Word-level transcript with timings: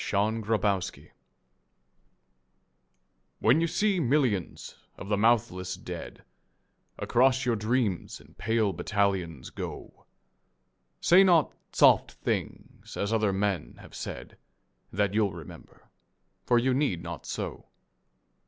XCI 0.01 0.43
The 0.43 0.47
Army 0.51 0.55
of 0.55 0.91
Death 1.03 1.11
WHEN 3.37 3.61
you 3.61 3.67
see 3.67 3.99
millions 3.99 4.79
of 4.97 5.09
the 5.09 5.15
mouthless 5.15 5.75
dead 5.75 6.23
Across 6.97 7.45
your 7.45 7.55
dreams 7.55 8.19
in 8.19 8.33
pale 8.33 8.73
battalions 8.73 9.51
go, 9.51 10.07
Say 11.01 11.23
not 11.23 11.53
soft 11.71 12.13
things 12.13 12.97
as 12.97 13.13
other 13.13 13.31
men 13.31 13.75
have 13.79 13.93
said, 13.93 14.37
That 14.91 15.13
you'll 15.13 15.33
remember. 15.33 15.87
For 16.47 16.57
you 16.57 16.73
need 16.73 17.03
not 17.03 17.27
so. 17.27 17.67